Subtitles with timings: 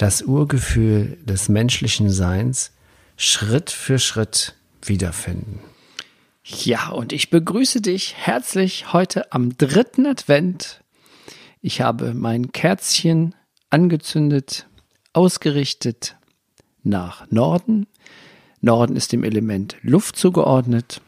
[0.00, 2.72] das Urgefühl des menschlichen Seins
[3.18, 5.60] Schritt für Schritt wiederfinden.
[6.42, 10.80] Ja, und ich begrüße dich herzlich heute am dritten Advent.
[11.60, 13.34] Ich habe mein Kerzchen
[13.68, 14.66] angezündet,
[15.12, 16.16] ausgerichtet
[16.82, 17.86] nach Norden.
[18.62, 21.02] Norden ist dem Element Luft zugeordnet,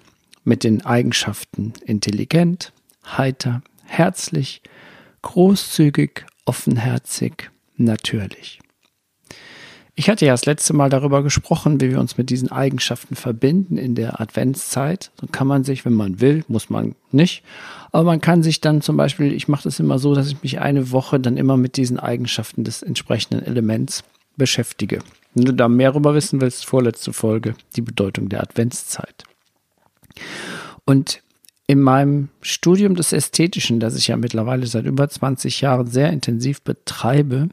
[0.44, 2.74] mit den Eigenschaften intelligent,
[3.06, 4.60] heiter, herzlich,
[5.22, 8.61] großzügig, offenherzig, natürlich.
[9.94, 13.76] Ich hatte ja das letzte Mal darüber gesprochen, wie wir uns mit diesen Eigenschaften verbinden
[13.76, 15.10] in der Adventszeit.
[15.20, 17.42] So kann man sich, wenn man will, muss man nicht.
[17.90, 20.60] Aber man kann sich dann zum Beispiel, ich mache das immer so, dass ich mich
[20.60, 24.02] eine Woche dann immer mit diesen Eigenschaften des entsprechenden Elements
[24.36, 25.00] beschäftige.
[25.34, 29.24] Wenn du da mehr darüber wissen willst, vorletzte Folge, die Bedeutung der Adventszeit.
[30.86, 31.22] Und
[31.66, 36.62] in meinem Studium des Ästhetischen, das ich ja mittlerweile seit über 20 Jahren sehr intensiv
[36.62, 37.48] betreibe,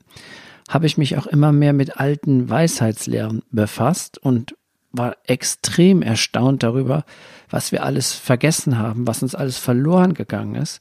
[0.70, 4.56] habe ich mich auch immer mehr mit alten Weisheitslehren befasst und
[4.92, 7.04] war extrem erstaunt darüber,
[7.50, 10.80] was wir alles vergessen haben, was uns alles verloren gegangen ist,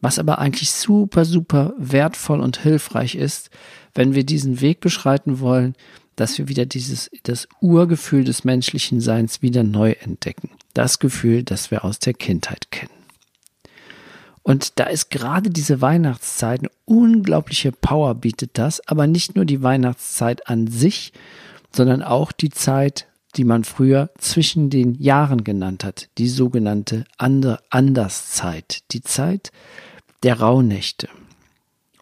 [0.00, 3.50] was aber eigentlich super, super wertvoll und hilfreich ist,
[3.94, 5.74] wenn wir diesen Weg beschreiten wollen,
[6.16, 10.50] dass wir wieder dieses, das Urgefühl des menschlichen Seins wieder neu entdecken.
[10.74, 12.99] Das Gefühl, das wir aus der Kindheit kennen.
[14.42, 19.62] Und da ist gerade diese Weihnachtszeit eine unglaubliche Power bietet das, aber nicht nur die
[19.62, 21.12] Weihnachtszeit an sich,
[21.72, 23.06] sondern auch die Zeit,
[23.36, 29.52] die man früher zwischen den Jahren genannt hat, die sogenannte Ander Anderszeit, die Zeit
[30.22, 31.08] der Rauhnächte.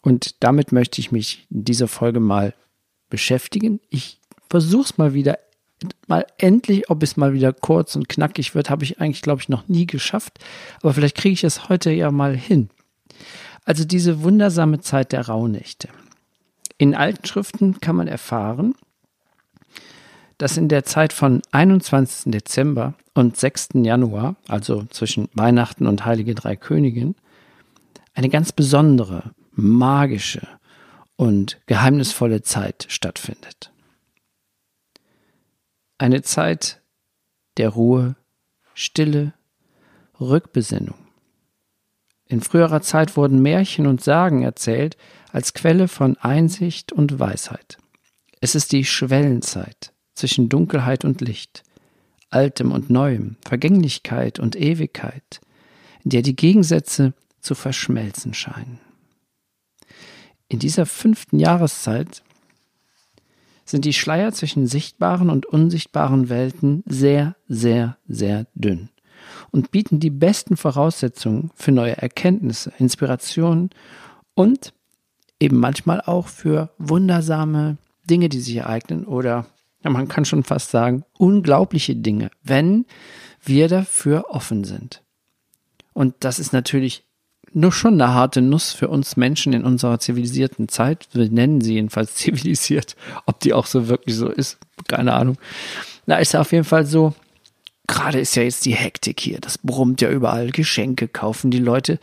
[0.00, 2.54] Und damit möchte ich mich in dieser Folge mal
[3.10, 3.80] beschäftigen.
[3.90, 5.38] Ich versuche es mal wieder
[6.06, 9.48] mal endlich, ob es mal wieder kurz und knackig wird, habe ich eigentlich, glaube ich,
[9.48, 10.38] noch nie geschafft.
[10.82, 12.70] Aber vielleicht kriege ich es heute ja mal hin.
[13.64, 15.88] Also diese wundersame Zeit der Rauhnächte.
[16.78, 18.74] In alten Schriften kann man erfahren,
[20.38, 22.32] dass in der Zeit von 21.
[22.32, 23.70] Dezember und 6.
[23.74, 27.16] Januar, also zwischen Weihnachten und Heilige Drei Königen,
[28.14, 30.46] eine ganz besondere, magische
[31.16, 33.72] und geheimnisvolle Zeit stattfindet.
[35.98, 36.80] Eine Zeit
[37.56, 38.14] der Ruhe,
[38.72, 39.34] Stille,
[40.20, 40.94] Rückbesinnung.
[42.26, 44.96] In früherer Zeit wurden Märchen und Sagen erzählt
[45.32, 47.78] als Quelle von Einsicht und Weisheit.
[48.40, 51.64] Es ist die Schwellenzeit zwischen Dunkelheit und Licht,
[52.30, 55.40] Altem und Neuem, Vergänglichkeit und Ewigkeit,
[56.04, 58.78] in der die Gegensätze zu verschmelzen scheinen.
[60.48, 62.22] In dieser fünften Jahreszeit
[63.70, 68.88] sind die Schleier zwischen sichtbaren und unsichtbaren Welten sehr, sehr, sehr dünn
[69.50, 73.70] und bieten die besten Voraussetzungen für neue Erkenntnisse, Inspirationen
[74.34, 74.72] und
[75.40, 77.76] eben manchmal auch für wundersame
[78.08, 79.46] Dinge, die sich ereignen oder
[79.84, 82.86] ja, man kann schon fast sagen unglaubliche Dinge, wenn
[83.44, 85.02] wir dafür offen sind.
[85.92, 87.04] Und das ist natürlich
[87.52, 91.08] nur schon eine harte Nuss für uns Menschen in unserer zivilisierten Zeit.
[91.12, 92.96] Wir nennen sie jedenfalls zivilisiert.
[93.26, 95.36] Ob die auch so wirklich so ist, keine Ahnung.
[96.06, 97.14] Na, ist auf jeden Fall so.
[97.86, 99.40] Gerade ist ja jetzt die Hektik hier.
[99.40, 100.50] Das brummt ja überall.
[100.50, 101.98] Geschenke kaufen die Leute.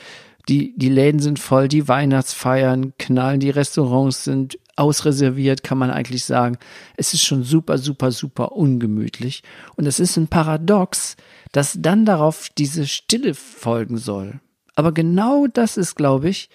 [0.47, 6.25] Die, die Läden sind voll, die Weihnachtsfeiern knallen, die Restaurants sind ausreserviert, kann man eigentlich
[6.25, 6.57] sagen.
[6.97, 9.41] Es ist schon super, super, super ungemütlich.
[9.75, 11.15] Und es ist ein Paradox,
[11.51, 14.39] dass dann darauf diese Stille folgen soll.
[14.75, 16.49] Aber genau das ist, glaube ich,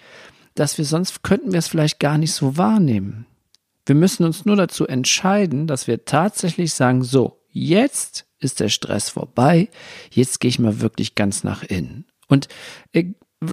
[0.55, 3.25] dass wir sonst könnten wir es vielleicht gar nicht so wahrnehmen.
[3.85, 9.09] Wir müssen uns nur dazu entscheiden, dass wir tatsächlich sagen, so, jetzt ist der Stress
[9.09, 9.69] vorbei,
[10.11, 12.05] jetzt gehe ich mal wirklich ganz nach innen.
[12.27, 12.47] Und
[12.93, 13.05] äh,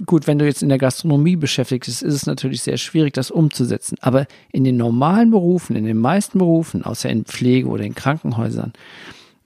[0.05, 3.31] gut, wenn du jetzt in der Gastronomie beschäftigt bist, ist es natürlich sehr schwierig, das
[3.31, 3.97] umzusetzen.
[4.01, 8.73] Aber in den normalen Berufen, in den meisten Berufen, außer in Pflege oder in Krankenhäusern,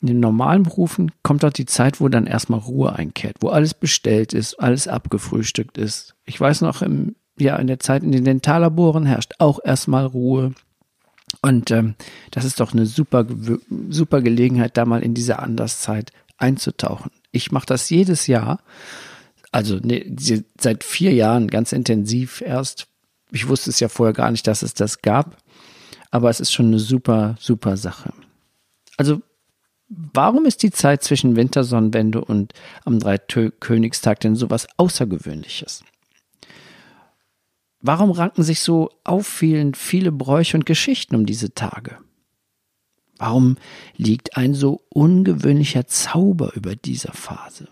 [0.04, 3.74] in den normalen Berufen kommt auch die Zeit, wo dann erstmal Ruhe einkehrt, wo alles
[3.74, 6.14] bestellt ist, alles abgefrühstückt ist.
[6.26, 10.54] Ich weiß noch, im, ja, in der Zeit in den Dentallaboren herrscht auch erstmal Ruhe.
[11.42, 11.96] Und ähm,
[12.32, 13.26] das ist doch eine super,
[13.90, 17.12] super Gelegenheit, da mal in diese Anderszeit einzutauchen.
[17.32, 18.60] Ich mache das jedes Jahr,
[19.54, 20.14] also ne,
[20.60, 22.88] seit vier Jahren ganz intensiv erst.
[23.32, 25.38] Ich wusste es ja vorher gar nicht, dass es das gab.
[26.12, 28.14] aber es ist schon eine super, super Sache.
[28.98, 29.22] Also,
[30.13, 32.54] warum ist die Zeit zwischen Wintersonnenwende und
[32.86, 35.84] am Dreikönigstag denn sowas Außergewöhnliches?
[37.81, 41.98] Warum ranken sich so auffallend viele Bräuche und Geschichten um diese Tage?
[43.18, 43.57] Warum
[43.95, 47.68] liegt ein so ungewöhnlicher Zauber über dieser Phase?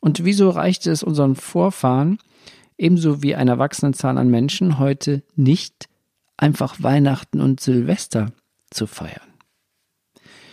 [0.00, 2.18] Und wieso reichte es unseren Vorfahren,
[2.76, 5.88] ebenso wie einer wachsenden Zahl an Menschen, heute nicht
[6.36, 8.32] einfach Weihnachten und Silvester
[8.70, 9.27] zu feiern?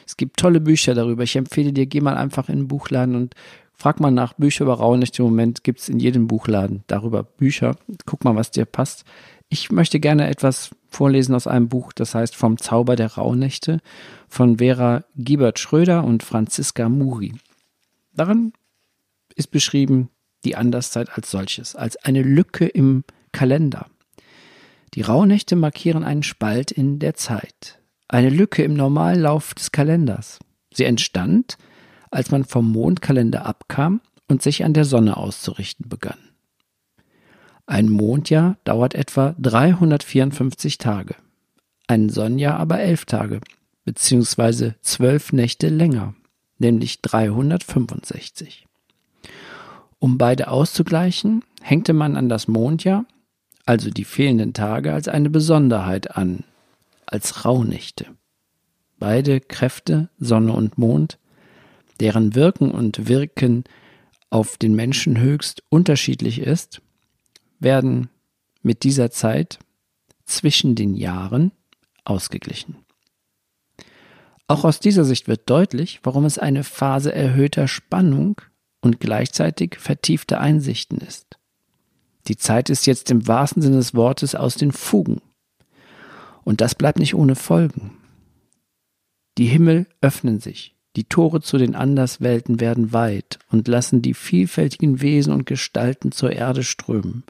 [0.05, 1.23] Es gibt tolle Bücher darüber.
[1.23, 3.35] Ich empfehle dir, geh mal einfach in den Buchladen und
[3.73, 5.23] frag mal nach Bücher über Rauhnächte.
[5.23, 7.75] Im Moment gibt es in jedem Buchladen darüber Bücher.
[8.05, 9.05] Guck mal, was dir passt.
[9.49, 13.79] Ich möchte gerne etwas vorlesen aus einem Buch, das heißt Vom Zauber der Rauhnächte
[14.27, 17.33] von Vera Giebert Schröder und Franziska Muri.
[18.13, 18.53] Darin
[19.35, 20.09] ist beschrieben
[20.45, 23.87] die Anderszeit als solches, als eine Lücke im Kalender.
[24.93, 30.39] Die Rauhnächte markieren einen Spalt in der Zeit, eine Lücke im normalen Lauf des Kalenders.
[30.73, 31.57] Sie entstand,
[32.11, 36.17] als man vom Mondkalender abkam und sich an der Sonne auszurichten begann.
[37.65, 41.15] Ein Mondjahr dauert etwa 354 Tage,
[41.87, 43.41] ein Sonnenjahr aber elf Tage,
[43.85, 46.13] beziehungsweise zwölf Nächte länger,
[46.59, 48.67] nämlich 365.
[49.97, 53.05] Um beide auszugleichen, hängte man an das Mondjahr,
[53.65, 56.43] also die fehlenden Tage, als eine Besonderheit an,
[57.07, 58.07] als Rauhnächte.
[58.97, 61.19] Beide Kräfte, Sonne und Mond,
[61.99, 63.63] deren Wirken und Wirken
[64.29, 66.81] auf den Menschen höchst unterschiedlich ist,
[67.59, 68.09] werden
[68.61, 69.59] mit dieser Zeit
[70.25, 71.51] zwischen den Jahren
[72.03, 72.77] ausgeglichen.
[74.47, 78.41] Auch aus dieser Sicht wird deutlich, warum es eine Phase erhöhter Spannung
[78.81, 81.37] und gleichzeitig vertiefter Einsichten ist.
[82.27, 85.21] Die Zeit ist jetzt im wahrsten Sinne des Wortes aus den Fugen.
[86.45, 87.97] Und das bleibt nicht ohne Folgen.
[89.38, 95.01] Die Himmel öffnen sich, die Tore zu den Anderswelten werden weit und lassen die vielfältigen
[95.01, 97.24] Wesen und Gestalten zur Erde strömen,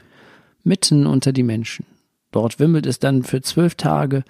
[0.64, 1.88] mitten unter die Menschen.
[2.30, 4.24] Dort wimmelt es dann für zwölf Tage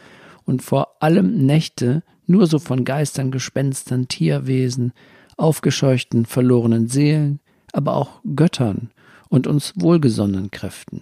[0.45, 4.93] und vor allem Nächte nur so von Geistern, Gespenstern, Tierwesen,
[5.35, 7.39] aufgescheuchten, verlorenen Seelen,
[7.73, 8.91] aber auch Göttern
[9.27, 11.01] und uns wohlgesonnenen Kräften.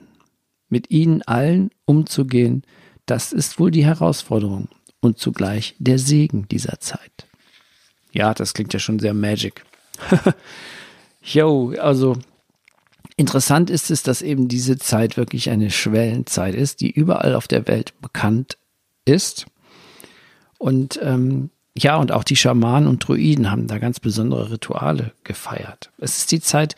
[0.69, 2.63] Mit ihnen allen umzugehen,
[3.05, 4.67] das ist wohl die Herausforderung
[4.99, 7.27] und zugleich der Segen dieser Zeit.
[8.11, 9.65] Ja, das klingt ja schon sehr magic.
[11.25, 12.17] Jo, also
[13.15, 17.67] Interessant ist es, dass eben diese Zeit wirklich eine Schwellenzeit ist, die überall auf der
[17.67, 18.57] Welt bekannt
[19.05, 19.45] ist.
[20.57, 25.91] Und ähm, ja, und auch die Schamanen und Druiden haben da ganz besondere Rituale gefeiert.
[25.99, 26.75] Es ist die Zeit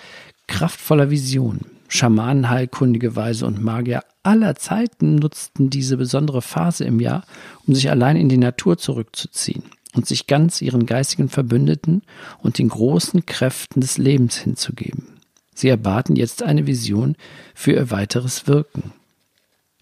[0.48, 1.75] kraftvoller Visionen.
[1.88, 7.26] Schamanen, Heilkundige, Weise und Magier aller Zeiten nutzten diese besondere Phase im Jahr,
[7.68, 12.02] um sich allein in die Natur zurückzuziehen und sich ganz ihren geistigen Verbündeten
[12.42, 15.08] und den großen Kräften des Lebens hinzugeben.
[15.54, 17.16] Sie erbaten jetzt eine Vision
[17.54, 18.92] für ihr weiteres Wirken.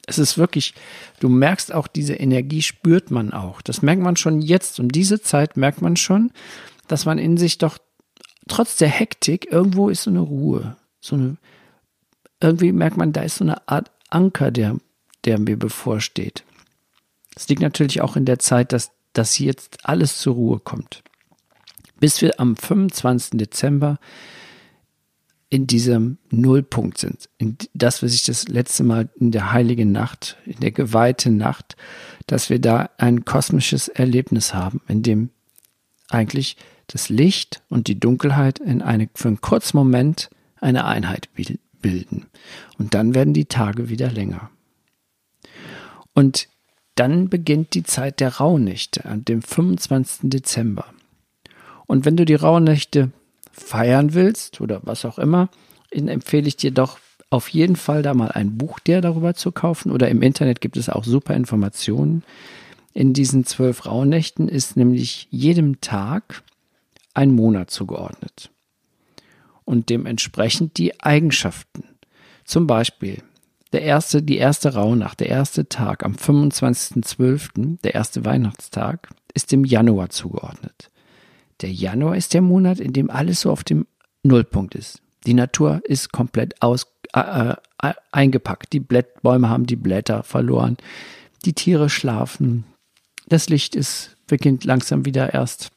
[0.05, 0.73] Es ist wirklich,
[1.19, 3.61] du merkst auch, diese Energie spürt man auch.
[3.61, 4.79] Das merkt man schon jetzt.
[4.79, 6.31] Um diese Zeit merkt man schon,
[6.87, 7.77] dass man in sich doch
[8.47, 10.75] trotz der Hektik irgendwo ist so eine Ruhe.
[10.99, 11.37] So eine,
[12.43, 14.77] irgendwie merkt man, da ist so eine Art Anker, der,
[15.25, 16.43] der mir bevorsteht.
[17.35, 21.03] Es liegt natürlich auch in der Zeit, dass, dass jetzt alles zur Ruhe kommt.
[21.99, 23.39] Bis wir am 25.
[23.39, 23.97] Dezember
[25.49, 27.29] in diesem Nullpunkt sind.
[27.37, 31.75] In das, was ich das letzte Mal in der heiligen Nacht, in der geweihten Nacht,
[32.27, 35.29] dass wir da ein kosmisches Erlebnis haben, in dem
[36.09, 36.57] eigentlich
[36.87, 41.29] das Licht und die Dunkelheit in eine, für einen kurzen Moment eine Einheit
[41.83, 42.25] bilden.
[42.79, 44.49] Und dann werden die Tage wieder länger.
[46.15, 46.47] Und
[46.95, 50.31] dann beginnt die Zeit der Rauhnächte an dem 25.
[50.31, 50.85] Dezember.
[51.85, 53.11] Und wenn du die Rauhnächte
[53.51, 55.49] feiern willst oder was auch immer,
[55.91, 56.97] empfehle ich dir doch
[57.29, 60.77] auf jeden Fall da mal ein Buch dir darüber zu kaufen oder im Internet gibt
[60.77, 62.23] es auch super Informationen.
[62.93, 66.43] In diesen zwölf Rauhnächten ist nämlich jedem Tag
[67.15, 68.52] ein Monat zugeordnet
[69.65, 71.83] und dementsprechend die Eigenschaften.
[72.45, 73.23] Zum Beispiel
[73.73, 79.65] der erste, die erste Rauhnacht, der erste Tag am 25.12., der erste Weihnachtstag, ist dem
[79.65, 80.91] Januar zugeordnet.
[81.61, 83.87] Der Januar ist der Monat, in dem alles so auf dem
[84.21, 85.01] Nullpunkt ist.
[85.25, 88.73] Die Natur ist komplett aus, äh, äh, eingepackt.
[88.73, 90.77] Die Blätt Bäume haben die Blätter verloren.
[91.45, 92.65] Die Tiere schlafen.
[93.27, 95.72] Das Licht ist, beginnt langsam wieder erst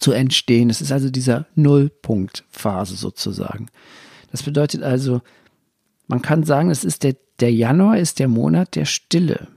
[0.00, 0.70] zu entstehen.
[0.70, 3.68] Es ist also dieser Nullpunktphase sozusagen.
[4.30, 5.20] Das bedeutet also,
[6.06, 9.48] man kann sagen, es ist der, der Januar ist der Monat der Stille.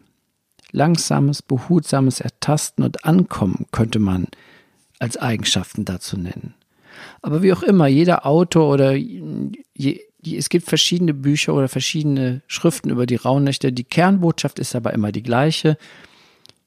[0.72, 4.28] langsames, behutsames Ertasten und Ankommen könnte man
[5.00, 6.54] als Eigenschaften dazu nennen.
[7.22, 12.90] Aber wie auch immer, jeder Autor oder je, es gibt verschiedene Bücher oder verschiedene Schriften
[12.90, 13.72] über die Rauhnächte.
[13.72, 15.78] Die Kernbotschaft ist aber immer die gleiche.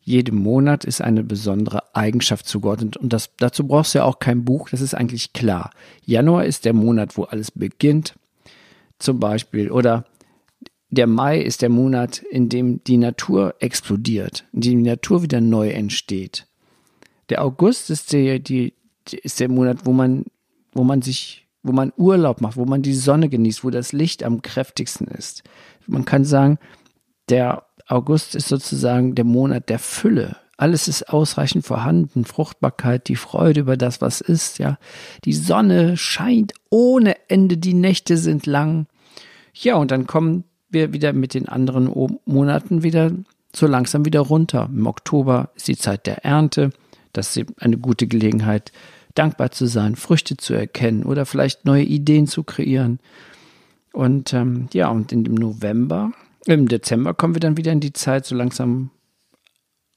[0.08, 4.42] Jedem Monat ist eine besondere Eigenschaft zugeordnet und das, dazu brauchst du ja auch kein
[4.42, 5.70] Buch, das ist eigentlich klar.
[6.02, 8.14] Januar ist der Monat, wo alles beginnt,
[8.98, 10.06] zum Beispiel, oder
[10.88, 15.42] der Mai ist der Monat, in dem die Natur explodiert, in dem die Natur wieder
[15.42, 16.46] neu entsteht.
[17.28, 18.72] Der August ist der, die,
[19.12, 20.24] ist der Monat, wo man,
[20.72, 24.22] wo man sich, wo man Urlaub macht, wo man die Sonne genießt, wo das Licht
[24.22, 25.42] am kräftigsten ist.
[25.86, 26.58] Man kann sagen,
[27.28, 30.36] der August ist sozusagen der Monat der Fülle.
[30.56, 32.24] Alles ist ausreichend vorhanden.
[32.24, 34.78] Fruchtbarkeit, die Freude über das, was ist, ja.
[35.24, 38.86] Die Sonne scheint ohne Ende, die Nächte sind lang.
[39.54, 41.90] Ja, und dann kommen wir wieder mit den anderen
[42.26, 43.12] Monaten wieder
[43.54, 44.68] so langsam wieder runter.
[44.70, 46.70] Im Oktober ist die Zeit der Ernte.
[47.12, 48.72] Das ist eine gute Gelegenheit,
[49.14, 53.00] dankbar zu sein, Früchte zu erkennen oder vielleicht neue Ideen zu kreieren.
[53.92, 56.12] Und ähm, ja, und im November,
[56.54, 58.90] im Dezember kommen wir dann wieder in die Zeit so langsam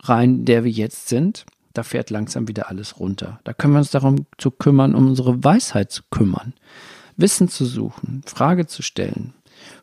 [0.03, 1.45] rein, in der wir jetzt sind.
[1.73, 3.39] Da fährt langsam wieder alles runter.
[3.43, 6.53] Da können wir uns darum zu kümmern, um unsere Weisheit zu kümmern,
[7.15, 9.33] Wissen zu suchen, Frage zu stellen,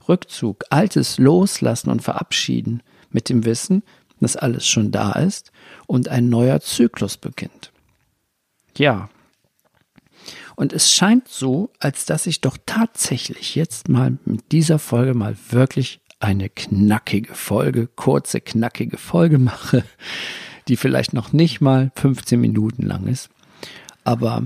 [0.09, 3.83] Rückzug, Altes loslassen und verabschieden mit dem Wissen,
[4.21, 5.53] dass alles schon da ist
[5.87, 7.73] und ein neuer Zyklus beginnt.
[8.77, 9.09] Ja.
[10.57, 15.37] Und es scheint so, als dass ich doch tatsächlich jetzt mal mit dieser Folge mal
[15.51, 19.85] wirklich eine knackige Folge, kurze, knackige Folge mache,
[20.69, 23.31] die vielleicht noch nicht mal 15 Minuten lang ist.
[24.05, 24.45] Aber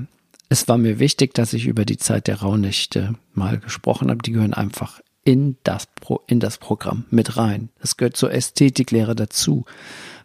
[0.48, 4.22] es war mir wichtig, dass ich über die Zeit der Rauhnächte mal gesprochen habe.
[4.22, 7.70] Die gehören einfach in das, Pro, in das Programm mit rein.
[7.80, 9.64] Das gehört zur Ästhetiklehre dazu.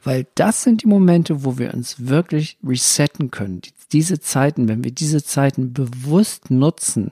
[0.03, 3.61] Weil das sind die Momente, wo wir uns wirklich resetten können.
[3.91, 7.11] Diese Zeiten, wenn wir diese Zeiten bewusst nutzen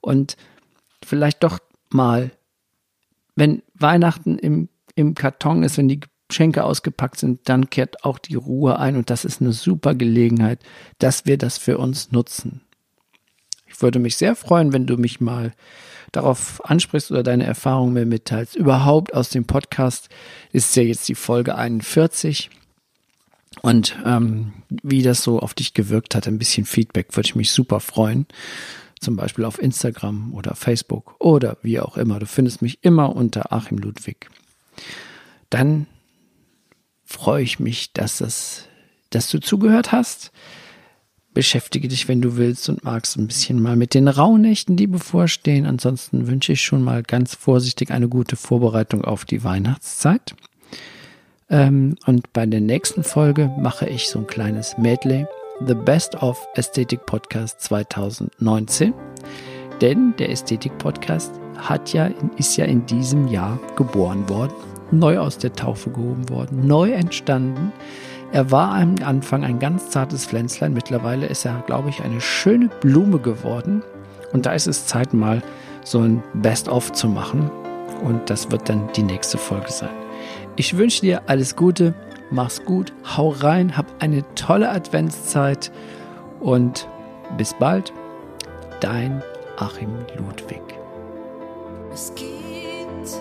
[0.00, 0.36] und
[1.04, 1.58] vielleicht doch
[1.90, 2.30] mal,
[3.40, 8.34] wenn Weihnachten im, im Karton ist, wenn die Geschenke ausgepackt sind, dann kehrt auch die
[8.34, 10.60] Ruhe ein und das ist eine super Gelegenheit,
[10.98, 12.60] dass wir das für uns nutzen.
[13.66, 15.54] Ich würde mich sehr freuen, wenn du mich mal
[16.12, 18.56] darauf ansprichst oder deine Erfahrungen mir mitteilst.
[18.56, 20.10] Überhaupt aus dem Podcast
[20.52, 22.50] ist ja jetzt die Folge 41.
[23.62, 27.52] Und ähm, wie das so auf dich gewirkt hat, ein bisschen Feedback würde ich mich
[27.52, 28.26] super freuen.
[29.00, 32.18] Zum Beispiel auf Instagram oder Facebook oder wie auch immer.
[32.18, 34.28] Du findest mich immer unter Achim Ludwig.
[35.48, 35.86] Dann
[37.04, 38.68] freue ich mich, dass, das,
[39.10, 40.30] dass du zugehört hast
[41.34, 45.66] beschäftige dich, wenn du willst und magst, ein bisschen mal mit den Rauhnächten, die bevorstehen.
[45.66, 50.34] Ansonsten wünsche ich schon mal ganz vorsichtig eine gute Vorbereitung auf die Weihnachtszeit.
[51.48, 55.26] Ähm, und bei der nächsten Folge mache ich so ein kleines Medley.
[55.66, 58.94] The Best of Ästhetik Podcast 2019.
[59.82, 64.54] Denn der Ästhetik Podcast hat ja, ist ja in diesem Jahr geboren worden,
[64.90, 67.74] neu aus der Taufe gehoben worden, neu entstanden.
[68.32, 70.72] Er war am Anfang ein ganz zartes Pflänzlein.
[70.72, 73.82] Mittlerweile ist er, glaube ich, eine schöne Blume geworden.
[74.32, 75.42] Und da ist es Zeit, mal
[75.84, 77.50] so ein Best-of zu machen.
[78.02, 79.90] Und das wird dann die nächste Folge sein.
[80.56, 81.94] Ich wünsche dir alles Gute,
[82.30, 85.70] mach's gut, hau rein, hab eine tolle Adventszeit
[86.40, 86.88] und
[87.36, 87.92] bis bald,
[88.80, 89.22] dein
[89.56, 90.62] Achim Ludwig.
[91.92, 93.20] Es gibt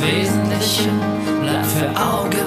[0.00, 0.90] Wesentliche
[1.40, 2.37] bleibt für Augen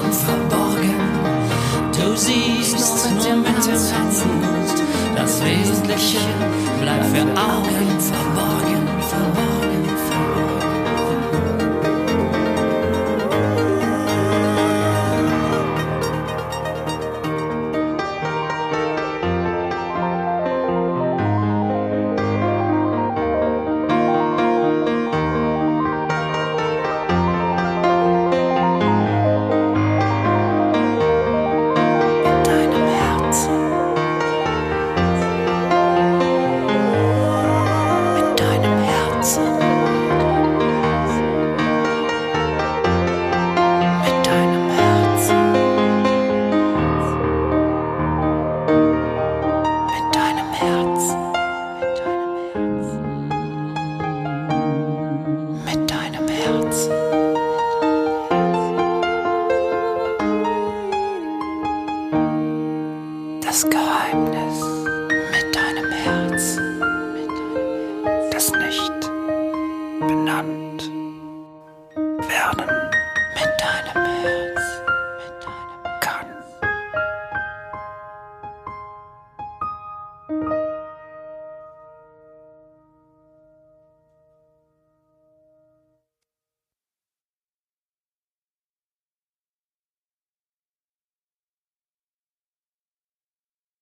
[63.52, 64.71] Das Geheimnis